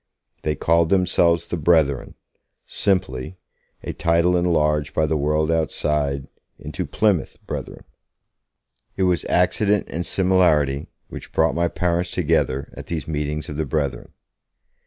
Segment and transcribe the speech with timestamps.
[0.41, 2.15] They called themselves 'the Brethren',
[2.65, 3.37] simply;
[3.83, 6.27] a title enlarged by the world outside
[6.57, 7.83] into 'Plymouth Brethren'.
[8.97, 13.65] It was accident and similarity which brought my parents together at these meetings of the
[13.67, 14.11] Brethren.